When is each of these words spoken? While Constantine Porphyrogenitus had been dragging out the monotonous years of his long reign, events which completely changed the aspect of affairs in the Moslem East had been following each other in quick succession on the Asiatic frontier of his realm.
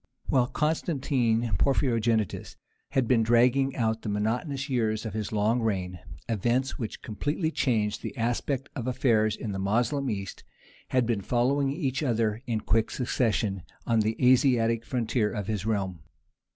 While 0.25 0.47
Constantine 0.47 1.51
Porphyrogenitus 1.59 2.55
had 2.89 3.07
been 3.07 3.21
dragging 3.21 3.75
out 3.75 4.01
the 4.01 4.09
monotonous 4.09 4.67
years 4.67 5.05
of 5.05 5.13
his 5.13 5.31
long 5.31 5.61
reign, 5.61 5.99
events 6.27 6.79
which 6.79 7.03
completely 7.03 7.51
changed 7.51 8.01
the 8.01 8.17
aspect 8.17 8.67
of 8.75 8.87
affairs 8.87 9.35
in 9.35 9.51
the 9.51 9.59
Moslem 9.59 10.09
East 10.09 10.43
had 10.87 11.05
been 11.05 11.21
following 11.21 11.69
each 11.71 12.01
other 12.01 12.41
in 12.47 12.61
quick 12.61 12.89
succession 12.89 13.61
on 13.85 13.99
the 13.99 14.15
Asiatic 14.19 14.85
frontier 14.85 15.31
of 15.31 15.45
his 15.45 15.67
realm. 15.67 15.99